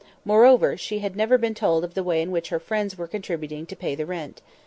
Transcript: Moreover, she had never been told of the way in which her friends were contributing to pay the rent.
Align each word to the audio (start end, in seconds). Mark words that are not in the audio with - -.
Moreover, 0.25 0.77
she 0.77 0.97
had 0.97 1.15
never 1.15 1.37
been 1.37 1.53
told 1.53 1.83
of 1.83 1.93
the 1.93 2.01
way 2.03 2.23
in 2.23 2.31
which 2.31 2.49
her 2.49 2.59
friends 2.59 2.97
were 2.97 3.05
contributing 3.05 3.67
to 3.67 3.75
pay 3.75 3.93
the 3.93 4.07
rent. 4.07 4.41